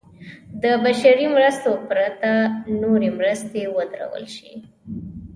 د 0.63 0.65
بشري 0.83 1.25
مرستو 1.35 1.71
پرته 1.87 2.31
نورې 2.81 3.09
مرستې 3.19 3.61
ودرول 3.75 4.25
شي. 4.35 4.51